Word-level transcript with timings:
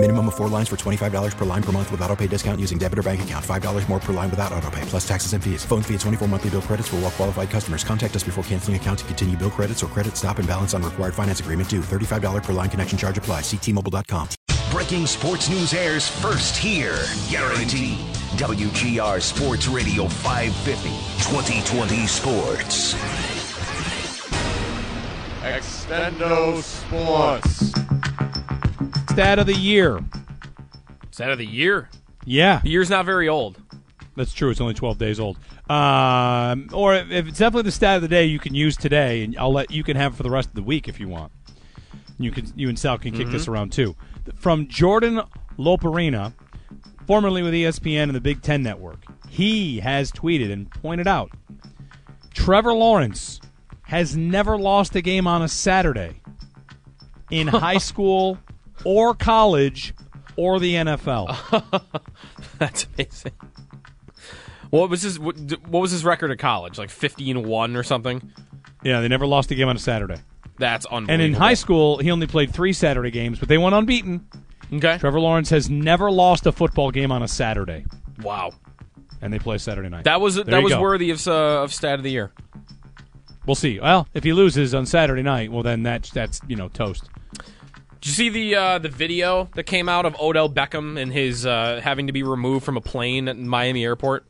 Minimum 0.00 0.28
of 0.28 0.36
four 0.36 0.46
lines 0.48 0.68
for 0.68 0.76
$25 0.76 1.36
per 1.36 1.44
line 1.44 1.62
per 1.62 1.72
month 1.72 1.90
with 1.90 2.00
auto 2.02 2.14
pay 2.14 2.28
discount 2.28 2.60
using 2.60 2.78
debit 2.78 3.00
or 3.00 3.02
bank 3.02 3.20
account. 3.22 3.44
$5 3.44 3.88
more 3.88 3.98
per 3.98 4.12
line 4.12 4.30
without 4.30 4.52
auto 4.52 4.70
pay, 4.70 4.82
plus 4.82 5.06
taxes 5.06 5.32
and 5.32 5.42
fees. 5.42 5.64
Phone 5.64 5.82
fee 5.82 5.94
at 5.94 6.00
24 6.00 6.28
monthly 6.28 6.50
bill 6.50 6.62
credits 6.62 6.86
for 6.86 6.96
all 6.96 7.02
well 7.02 7.10
qualified 7.10 7.50
customers. 7.50 7.82
Contact 7.82 8.14
us 8.14 8.22
before 8.22 8.44
canceling 8.44 8.76
account 8.76 9.00
to 9.00 9.04
continue 9.06 9.36
bill 9.36 9.50
credits 9.50 9.82
or 9.82 9.88
credit 9.88 10.16
stop 10.16 10.38
and 10.38 10.46
balance 10.46 10.72
on 10.72 10.84
required 10.84 11.14
finance 11.14 11.40
agreement 11.40 11.68
due. 11.68 11.80
$35 11.80 12.44
per 12.44 12.52
line 12.52 12.70
connection 12.70 12.96
charge 12.96 13.18
apply. 13.18 13.40
Ctmobile.com. 13.40 14.28
Breaking 14.70 15.04
sports 15.04 15.48
news 15.48 15.74
airs 15.74 16.06
first 16.06 16.56
here. 16.56 16.98
Guaranteed. 17.28 17.98
WGR 18.38 19.20
Sports 19.20 19.66
Radio 19.66 20.06
550. 20.06 20.90
2020 21.28 22.06
Sports. 22.06 22.94
Extendo 25.42 26.62
Sports. 26.62 27.87
Stat 29.18 29.40
of 29.40 29.46
the 29.46 29.54
year. 29.54 29.98
Stat 31.10 31.32
of 31.32 31.38
the 31.38 31.44
year. 31.44 31.88
Yeah, 32.24 32.60
The 32.62 32.70
year's 32.70 32.88
not 32.88 33.04
very 33.04 33.28
old. 33.28 33.60
that's 34.14 34.32
true. 34.32 34.48
It's 34.50 34.60
only 34.60 34.74
12 34.74 34.96
days 34.96 35.18
old. 35.18 35.38
Um, 35.68 36.68
or 36.72 36.94
if 36.94 37.26
it's 37.26 37.36
definitely 37.40 37.62
the 37.62 37.72
stat 37.72 37.96
of 37.96 38.02
the 38.02 38.06
day, 38.06 38.26
you 38.26 38.38
can 38.38 38.54
use 38.54 38.76
today, 38.76 39.24
and 39.24 39.36
I'll 39.36 39.52
let 39.52 39.72
you 39.72 39.82
can 39.82 39.96
have 39.96 40.12
it 40.12 40.16
for 40.16 40.22
the 40.22 40.30
rest 40.30 40.50
of 40.50 40.54
the 40.54 40.62
week 40.62 40.86
if 40.86 41.00
you 41.00 41.08
want. 41.08 41.32
You 42.20 42.30
can 42.30 42.46
you 42.54 42.68
and 42.68 42.78
Sal 42.78 42.96
can 42.96 43.12
kick 43.12 43.26
this 43.26 43.48
around 43.48 43.72
too. 43.72 43.96
From 44.36 44.68
Jordan 44.68 45.22
Loparina, 45.58 46.32
formerly 47.08 47.42
with 47.42 47.54
ESPN 47.54 48.04
and 48.04 48.14
the 48.14 48.20
Big 48.20 48.40
Ten 48.40 48.62
Network, 48.62 49.02
he 49.28 49.80
has 49.80 50.12
tweeted 50.12 50.52
and 50.52 50.70
pointed 50.70 51.08
out 51.08 51.32
Trevor 52.34 52.72
Lawrence 52.72 53.40
has 53.82 54.16
never 54.16 54.56
lost 54.56 54.94
a 54.94 55.00
game 55.00 55.26
on 55.26 55.42
a 55.42 55.48
Saturday 55.48 56.20
in 57.32 57.46
high 57.48 57.78
school 57.78 58.38
or 58.84 59.14
college 59.14 59.94
or 60.36 60.58
the 60.60 60.74
NFL. 60.74 61.82
That's 62.58 62.86
amazing. 62.94 63.32
What 64.70 64.90
was 64.90 65.02
his 65.02 65.18
what, 65.18 65.36
what 65.66 65.80
was 65.80 65.90
his 65.90 66.04
record 66.04 66.30
at 66.30 66.38
college? 66.38 66.78
Like 66.78 66.90
50 66.90 67.30
and 67.30 67.46
1 67.46 67.76
or 67.76 67.82
something? 67.82 68.32
Yeah, 68.82 69.00
they 69.00 69.08
never 69.08 69.26
lost 69.26 69.50
a 69.50 69.54
game 69.54 69.68
on 69.68 69.76
a 69.76 69.78
Saturday. 69.80 70.16
That's 70.58 70.86
unbelievable. 70.86 71.12
And 71.14 71.22
in 71.22 71.34
high 71.34 71.54
school, 71.54 71.98
he 71.98 72.10
only 72.10 72.26
played 72.26 72.52
three 72.52 72.72
Saturday 72.72 73.10
games, 73.10 73.38
but 73.38 73.48
they 73.48 73.58
went 73.58 73.74
unbeaten. 73.74 74.26
Okay. 74.72 74.98
Trevor 74.98 75.20
Lawrence 75.20 75.48
has 75.50 75.70
never 75.70 76.10
lost 76.10 76.44
a 76.46 76.52
football 76.52 76.90
game 76.90 77.10
on 77.10 77.22
a 77.22 77.28
Saturday, 77.28 77.86
Wow. 78.22 78.52
and 79.22 79.32
they 79.32 79.38
play 79.38 79.56
Saturday 79.56 79.88
night. 79.88 80.04
That 80.04 80.20
was 80.20 80.34
There 80.34 80.44
that 80.44 80.62
was 80.62 80.74
go. 80.74 80.80
worthy 80.82 81.10
of 81.10 81.26
uh, 81.26 81.62
of 81.62 81.72
stat 81.72 81.94
of 81.98 82.02
the 82.02 82.10
year. 82.10 82.32
We'll 83.46 83.54
see. 83.54 83.80
Well, 83.80 84.06
if 84.12 84.24
he 84.24 84.34
loses 84.34 84.74
on 84.74 84.84
Saturday 84.84 85.22
night, 85.22 85.50
well 85.50 85.62
then 85.62 85.82
that's 85.82 86.10
that's 86.10 86.40
you 86.48 86.56
know 86.56 86.68
toast. 86.68 87.08
Did 88.00 88.06
you 88.08 88.12
see 88.14 88.28
the 88.28 88.54
uh, 88.54 88.78
the 88.78 88.88
video 88.88 89.48
that 89.54 89.64
came 89.64 89.88
out 89.88 90.06
of 90.06 90.14
Odell 90.20 90.48
Beckham 90.48 91.00
and 91.00 91.12
his 91.12 91.44
uh, 91.44 91.80
having 91.82 92.06
to 92.06 92.12
be 92.12 92.22
removed 92.22 92.64
from 92.64 92.76
a 92.76 92.80
plane 92.80 93.28
at 93.28 93.36
Miami 93.36 93.84
Airport? 93.84 94.26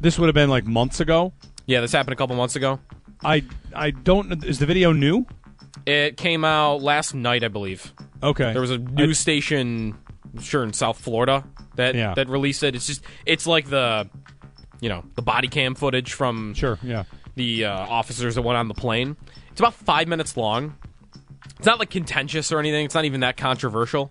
This 0.00 0.18
would 0.18 0.26
have 0.26 0.34
been 0.34 0.50
like 0.50 0.66
months 0.66 1.00
ago. 1.00 1.32
Yeah, 1.66 1.80
this 1.80 1.92
happened 1.92 2.12
a 2.12 2.16
couple 2.16 2.34
months 2.36 2.56
ago. 2.56 2.80
I 3.24 3.44
I 3.74 3.90
don't. 3.92 4.44
Is 4.44 4.58
the 4.58 4.66
video 4.66 4.92
new? 4.92 5.26
It 5.86 6.16
came 6.16 6.44
out 6.44 6.82
last 6.82 7.14
night, 7.14 7.44
I 7.44 7.48
believe. 7.48 7.92
Okay. 8.22 8.52
There 8.52 8.60
was 8.60 8.70
a 8.72 8.78
news 8.78 9.18
station, 9.18 9.96
I'm 10.34 10.42
sure 10.42 10.64
in 10.64 10.72
South 10.72 10.98
Florida, 10.98 11.44
that 11.76 11.94
Yeah. 11.94 12.14
that 12.14 12.28
released 12.28 12.62
it. 12.64 12.74
It's 12.74 12.86
just 12.86 13.02
it's 13.26 13.46
like 13.46 13.68
the, 13.70 14.08
you 14.80 14.88
know, 14.88 15.04
the 15.14 15.22
body 15.22 15.46
cam 15.48 15.74
footage 15.76 16.12
from 16.14 16.54
Sure. 16.54 16.78
Yeah. 16.82 17.04
the 17.36 17.66
uh, 17.66 17.70
officers 17.72 18.34
that 18.34 18.42
went 18.42 18.56
on 18.58 18.66
the 18.66 18.74
plane. 18.74 19.16
It's 19.52 19.60
about 19.60 19.74
five 19.74 20.08
minutes 20.08 20.36
long. 20.36 20.76
It's 21.56 21.66
not 21.66 21.78
like 21.78 21.90
contentious 21.90 22.52
or 22.52 22.58
anything. 22.58 22.84
It's 22.84 22.94
not 22.94 23.04
even 23.04 23.20
that 23.20 23.36
controversial. 23.36 24.10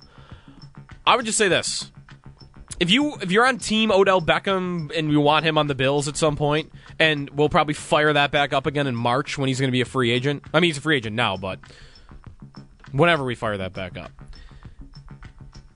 I 1.06 1.16
would 1.16 1.26
just 1.26 1.38
say 1.38 1.48
this: 1.48 1.92
if 2.80 2.92
you 2.92 3.16
if 3.22 3.32
you're 3.32 3.46
on 3.46 3.58
Team 3.58 3.92
Odell 3.92 4.22
Beckham 4.22 4.96
and 4.96 5.12
you 5.12 5.20
want 5.20 5.46
him 5.46 5.58
on 5.58 5.68
the 5.68 5.76
Bills 5.76 6.08
at 6.08 6.18
some 6.18 6.36
point, 6.36 6.72
and 7.00 7.30
we'll 7.32 7.50
probably 7.50 7.74
fire 7.74 8.14
that 8.14 8.32
back 8.32 8.54
up 8.54 8.66
again 8.66 8.88
in 8.88 8.96
March 8.96 9.38
when 9.38 9.48
he's 9.48 9.60
going 9.60 9.70
to 9.70 9.74
be 9.74 9.82
a 9.82 9.86
free 9.86 10.12
agent. 10.12 10.44
I 10.54 10.60
mean, 10.60 10.70
he's 10.70 10.78
a 10.78 10.82
free 10.82 10.98
agent 10.98 11.16
now, 11.16 11.38
but 11.38 11.60
whenever 12.92 13.24
we 13.24 13.36
fire 13.36 13.58
that 13.58 13.74
back 13.74 13.98
up. 13.98 14.12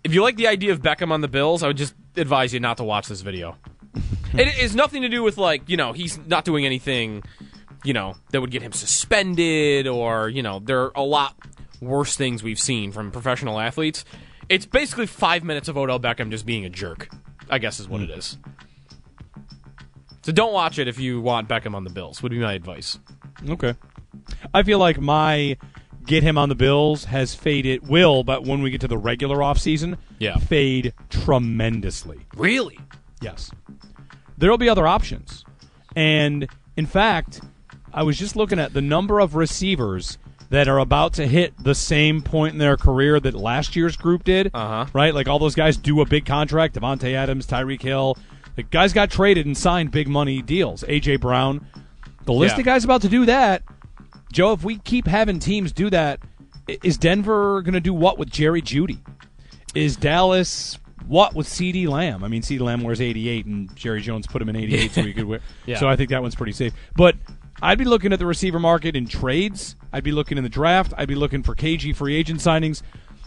If 0.03 0.13
you 0.13 0.22
like 0.22 0.35
the 0.35 0.47
idea 0.47 0.72
of 0.72 0.81
Beckham 0.81 1.11
on 1.11 1.22
the 1.22 1.28
Bills, 1.28 1.63
I 1.63 1.67
would 1.67 1.78
just 1.78 1.94
advise 2.16 2.53
you 2.53 2.59
not 2.59 2.78
to 2.78 2.84
watch 2.84 3.07
this 3.07 3.22
video. 3.22 3.57
it 4.34 4.59
is 4.59 4.75
nothing 4.75 5.01
to 5.01 5.09
do 5.09 5.23
with 5.23 5.38
like 5.38 5.67
you 5.67 5.78
know 5.78 5.94
he's 5.94 6.17
not 6.28 6.45
doing 6.45 6.66
anything 6.66 7.23
you 7.84 7.94
know 7.94 8.16
that 8.31 8.42
would 8.42 8.52
get 8.52 8.62
him 8.62 8.72
suspended 8.72 9.88
or 9.88 10.30
you 10.30 10.42
know 10.44 10.59
there 10.59 10.81
are 10.84 10.92
a 10.96 11.02
lot 11.03 11.36
worse 11.81 12.16
things 12.16 12.44
we've 12.44 12.59
seen 12.59 12.92
from 12.92 13.12
professional 13.12 13.59
athletes. 13.59 14.06
It's 14.50 14.66
basically 14.66 15.08
five 15.08 15.44
minutes 15.44 15.68
of 15.68 15.78
Odell 15.78 16.00
Beckham 16.00 16.30
just 16.30 16.46
being 16.46 16.66
a 16.66 16.70
jerk. 16.70 17.09
I 17.50 17.58
guess 17.58 17.80
is 17.80 17.88
what 17.88 18.02
it 18.02 18.09
is. 18.09 18.38
So 20.24 20.31
don't 20.31 20.53
watch 20.53 20.78
it 20.78 20.88
if 20.88 21.00
you 21.00 21.20
want 21.22 21.47
Beckham 21.50 21.74
on 21.74 21.84
the 21.84 21.90
Bills. 21.90 22.22
Would 22.22 22.31
be 22.31 22.40
my 22.40 22.53
advice. 22.53 23.00
Okay. 23.50 23.74
I 24.53 24.62
feel 24.64 24.78
like 24.78 25.00
my 25.00 25.58
get 26.06 26.22
him 26.24 26.38
on 26.38 26.50
the 26.50 26.56
Bills 26.56 27.06
has 27.06 27.34
faded. 27.34 27.88
Will, 27.88 28.24
but 28.24 28.44
when 28.46 28.62
we 28.62 28.70
get 28.70 28.81
to 28.81 28.88
the 28.88 28.97
regular 28.97 29.38
offseason, 29.38 29.97
Yeah. 30.20 30.38
fade 30.38 30.94
tremendously. 31.09 32.20
Really? 32.36 32.78
Yes. 33.22 33.52
There 34.38 34.50
will 34.50 34.58
be 34.58 34.70
other 34.70 34.86
options. 34.88 35.44
And 35.96 36.47
in 36.78 36.86
fact, 36.86 37.41
I 37.94 38.03
was 38.03 38.18
just 38.18 38.35
looking 38.35 38.59
at 38.59 38.74
the 38.74 38.81
number 38.81 39.19
of 39.19 39.35
receivers 39.35 40.18
that 40.50 40.68
are 40.68 40.79
about 40.79 41.13
to 41.13 41.25
hit 41.28 41.53
the 41.63 41.74
same 41.75 42.22
point 42.22 42.53
in 42.53 42.59
their 42.59 42.75
career 42.78 43.19
that 43.19 43.34
last 43.34 43.75
year's 43.75 43.96
group 43.96 44.24
did. 44.24 44.52
Uh-huh. 44.53 44.85
Right? 44.94 45.13
Like 45.16 45.28
all 45.28 45.40
those 45.40 45.56
guys 45.56 45.78
do 45.78 46.02
a 46.02 46.06
big 46.06 46.25
contract. 46.25 46.75
Davante 46.75 47.13
Adams, 47.13 47.47
Tyreek 47.47 47.81
Hill. 47.81 48.18
The 48.56 48.63
guys 48.63 48.91
got 48.91 49.09
traded 49.09 49.46
and 49.46 49.57
signed 49.57 49.91
big 49.91 50.07
money 50.09 50.41
deals. 50.41 50.84
A.J. 50.88 51.18
Brown. 51.18 51.66
The 52.25 52.34
list 52.34 52.56
Yeah. 52.56 52.59
of 52.59 52.66
guys 52.66 52.84
about 52.84 53.02
to 53.03 53.09
do 53.09 53.25
that. 53.28 53.63
Joe, 54.34 54.52
if 54.53 54.63
we 54.63 54.78
keep 54.79 55.08
having 55.08 55.40
teams 55.40 55.72
do 55.72 55.90
that, 55.90 56.19
is 56.84 56.97
Denver 56.97 57.62
going 57.62 57.73
to 57.73 57.79
do 57.79 57.94
what 57.94 58.18
with 58.18 58.29
Jerry 58.29 58.62
Jeudy? 58.62 59.00
Is 59.73 59.96
Dallas 59.96 60.78
what 61.08 61.34
with 61.34 61.47
CeeDee 61.47 61.88
Lamb? 61.88 62.23
I 62.23 62.28
mean, 62.28 62.41
CeeDee 62.41 62.59
Lamb 62.62 62.81
wears 62.81 63.02
88, 63.02 63.46
and 63.46 63.73
Jerry 63.75 64.02
Jones 64.02 64.28
put 64.28 64.41
him 64.41 64.50
in 64.50 64.56
88 64.58 64.91
so 64.91 65.02
he 65.02 65.13
could 65.13 65.25
wear. 65.25 65.40
Yeah. 65.66 65.79
So 65.79 65.88
I 65.90 65.96
think 65.96 66.09
that 66.09 66.22
one's 66.22 66.35
pretty 66.35 66.52
safe. 66.53 66.73
But 66.96 67.16
I'd 67.61 67.77
be 67.77 67.85
looking 67.85 68.11
at 68.11 68.19
the 68.19 68.25
receiver 68.25 68.59
market 68.59 68.95
in 68.95 69.07
trades. 69.07 69.75
I'd 69.94 70.03
be 70.03 70.11
looking 70.11 70.38
in 70.38 70.44
the 70.44 70.49
draft. 70.49 70.94
I'd 70.97 71.07
be 71.07 71.16
looking 71.16 71.44
for 71.44 71.53
KG 71.53 71.95
free 71.95 72.16
agent 72.16 72.39
signings. 72.39 72.81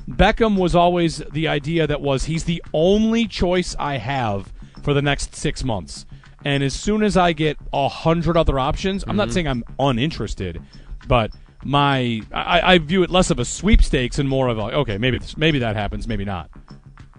Beckham 0.09 0.59
was 0.59 0.75
always 0.75 1.19
the 1.33 1.49
idea 1.49 1.87
that 1.87 2.01
was 2.01 2.25
he's 2.25 2.45
the 2.45 2.63
only 2.73 3.27
choice 3.27 3.75
I 3.79 3.97
have 3.99 4.53
for 4.83 4.93
the 4.93 5.03
next 5.03 5.35
six 5.35 5.65
months. 5.65 6.05
And 6.45 6.63
as 6.63 6.75
soon 6.75 7.03
as 7.03 7.17
I 7.17 7.33
get 7.33 7.57
a 7.73 7.89
hundred 7.89 8.37
other 8.37 8.59
options, 8.59 9.05
I'm 9.07 9.17
not 9.17 9.29
mm-hmm. 9.29 9.35
saying 9.35 9.49
I'm 9.49 9.65
uninterested, 9.79 10.61
but 11.09 11.31
my 11.65 12.21
I, 12.33 12.75
I 12.75 12.79
view 12.79 13.03
it 13.03 13.11
less 13.11 13.31
of 13.31 13.39
a 13.39 13.45
sweepstakes 13.45 14.19
and 14.19 14.29
more 14.29 14.49
of 14.49 14.59
a 14.59 14.63
okay, 14.63 14.99
maybe 14.99 15.19
this, 15.19 15.37
maybe 15.37 15.61
that 15.61 15.77
happens, 15.77 16.07
maybe 16.07 16.25
not. 16.25 16.51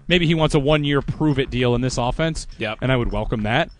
Maybe 0.08 0.26
he 0.26 0.34
wants 0.34 0.54
a 0.54 0.60
one 0.60 0.84
year 0.84 1.02
prove 1.02 1.40
it 1.40 1.50
deal 1.50 1.74
in 1.74 1.80
this 1.80 1.98
offense, 1.98 2.46
Yep. 2.58 2.78
and 2.82 2.92
I 2.92 2.96
would 2.96 3.10
welcome 3.10 3.42
that. 3.42 3.70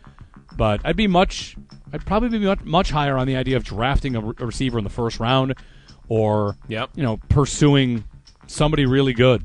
But 0.57 0.81
I'd 0.85 0.97
be 0.97 1.07
much, 1.07 1.55
I'd 1.97 2.05
probably 2.07 2.29
be 2.29 2.45
much, 2.45 2.61
much 2.63 2.91
higher 2.91 3.17
on 3.17 3.27
the 3.27 3.37
idea 3.37 3.57
of 3.57 3.65
drafting 3.65 4.17
a, 4.17 4.21
re- 4.21 4.35
a 4.39 4.45
receiver 4.47 4.77
in 4.79 4.85
the 4.85 4.91
first 4.91 5.19
round, 5.19 5.55
or 6.09 6.57
Yep. 6.69 6.91
you 6.95 7.03
know, 7.03 7.17
pursuing 7.31 8.05
somebody 8.47 8.85
really 8.85 9.15
good. 9.15 9.43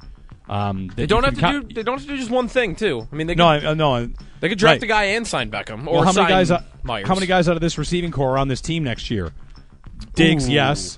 Um, 0.50 0.92
They 0.96 1.06
don't 1.06 1.24
have 1.24 1.36
to 1.36 1.42
co- 1.42 1.60
do. 1.62 1.74
They 1.74 1.82
don't 1.84 1.98
have 1.98 2.06
to 2.08 2.12
do 2.14 2.18
just 2.18 2.30
one 2.30 2.50
thing 2.50 2.76
too. 2.76 3.08
I 3.09 3.16
mean, 3.16 3.28
they 3.28 3.34
could, 3.36 3.38
No, 3.40 3.48
I, 3.48 3.66
uh, 3.68 3.74
no. 3.74 4.09
They 4.42 4.50
could 4.50 4.58
draft 4.58 4.76
right. 4.76 4.84
a 4.84 4.88
guy 4.88 5.03
and 5.06 5.26
sign 5.26 5.50
Beckham, 5.50 5.88
or 5.88 5.94
Well, 5.94 6.03
how 6.03 6.12
many 6.12 6.28
guys? 6.28 6.52
uh. 6.52 6.62
How 6.86 7.14
many 7.14 7.26
guys 7.28 7.48
out 7.48 7.56
of 7.56 7.62
this 7.62 7.78
receiving 7.78 8.12
core 8.12 8.32
are 8.32 8.38
on 8.38 8.48
this 8.50 8.59
team 8.59 8.84
next 8.84 9.09
year? 9.09 9.32
Diggs, 10.16 10.50
Ooh. 10.50 10.52
yes. 10.54 10.97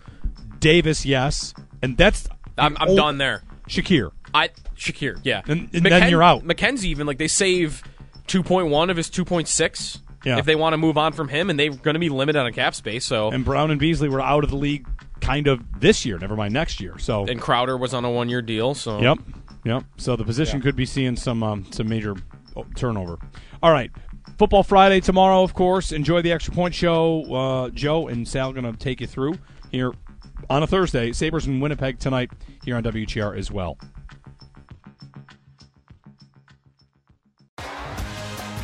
Davis, 0.60 1.06
yes. 1.06 1.54
And 1.84 1.98
that's 1.98 2.28
I'm, 2.58 2.76
I'm 2.80 2.96
done 2.96 3.18
there. 3.20 3.44
Shakir. 3.68 4.12
I 4.34 4.50
Shakir, 4.76 5.20
yeah. 5.24 5.42
And- 5.48 5.70
and 5.74 5.86
then 5.86 6.10
you're 6.10 6.24
out. 6.24 6.44
McKenzie 6.44 6.86
even 6.86 7.06
like 7.06 7.20
they 7.20 7.28
save 7.28 7.84
2.1 8.28 8.90
of 8.90 8.98
his 8.98 9.10
2.6 9.10 10.00
Yeah. 10.24 10.38
if 10.38 10.46
they 10.46 10.56
want 10.56 10.74
to 10.74 10.78
move 10.78 10.98
on 10.98 11.14
from 11.14 11.28
him, 11.28 11.50
and 11.50 11.60
they're 11.60 11.70
going 11.70 11.96
to 11.96 12.00
be 12.00 12.10
limited 12.10 12.40
on 12.40 12.52
cap 12.54 12.76
space. 12.76 13.06
So 13.06 13.32
And 13.32 13.44
Brown 13.44 13.72
and 13.72 13.80
Beasley 13.80 14.10
were 14.10 14.22
out 14.22 14.44
of 14.44 14.50
the 14.50 14.56
league 14.56 14.88
kind 15.22 15.48
of 15.48 15.62
this 15.80 16.06
year. 16.06 16.18
Never 16.18 16.36
mind 16.36 16.54
next 16.54 16.80
year. 16.80 16.98
So 16.98 17.26
and 17.26 17.42
Crowder 17.42 17.78
was 17.78 17.94
on 17.94 18.06
a 18.06 18.12
one 18.12 18.30
year 18.30 18.42
deal. 18.42 18.74
So 18.76 19.00
Yep. 19.00 19.20
Yep. 19.66 19.84
So 19.98 20.16
the 20.16 20.26
position 20.26 20.62
could 20.62 20.76
be 20.76 20.86
seeing 20.86 21.16
some 21.16 21.44
um, 21.44 21.72
some 21.72 21.88
major 21.88 22.16
oh, 22.56 22.66
turnover. 22.76 23.18
All 23.62 23.72
right. 23.72 23.92
Football 24.38 24.64
Friday 24.64 25.00
tomorrow, 25.00 25.44
of 25.44 25.54
course. 25.54 25.92
Enjoy 25.92 26.22
the 26.22 26.32
extra 26.32 26.54
point 26.54 26.74
show. 26.74 27.24
Uh, 27.34 27.70
Joe 27.70 28.08
and 28.08 28.28
Sal 28.28 28.52
going 28.52 28.70
to 28.70 28.78
take 28.78 29.00
you 29.00 29.08
through 29.08 29.36
here 29.72 29.94
on 30.50 30.64
a 30.64 30.68
Thursday. 30.68 31.12
Sabres 31.12 31.48
in 31.48 31.60
Winnipeg 31.60 32.00
tonight 32.00 32.32
here 32.66 32.76
on 32.76 32.84
WGR 32.84 33.38
as 33.38 33.52
well. 33.52 33.78